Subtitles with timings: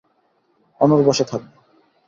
[0.81, 1.49] অনড় বসে থাকব।